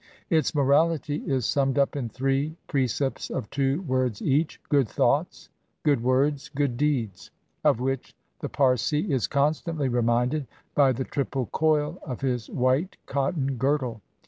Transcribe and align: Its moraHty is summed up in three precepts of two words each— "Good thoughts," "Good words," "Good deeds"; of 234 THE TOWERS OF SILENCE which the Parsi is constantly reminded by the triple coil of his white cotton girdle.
Its 0.31 0.53
moraHty 0.53 1.27
is 1.29 1.45
summed 1.45 1.77
up 1.77 1.95
in 1.95 2.09
three 2.09 2.55
precepts 2.65 3.29
of 3.29 3.47
two 3.51 3.81
words 3.83 4.19
each— 4.19 4.59
"Good 4.69 4.89
thoughts," 4.89 5.49
"Good 5.83 6.01
words," 6.01 6.49
"Good 6.49 6.75
deeds"; 6.75 7.29
of 7.63 7.77
234 7.77 8.17
THE 8.39 8.47
TOWERS 8.47 8.81
OF 8.81 8.81
SILENCE 8.87 9.05
which 9.05 9.05
the 9.05 9.07
Parsi 9.11 9.13
is 9.13 9.27
constantly 9.27 9.89
reminded 9.89 10.47
by 10.73 10.91
the 10.91 11.03
triple 11.03 11.45
coil 11.51 11.99
of 12.03 12.21
his 12.21 12.49
white 12.49 12.97
cotton 13.05 13.57
girdle. 13.57 14.01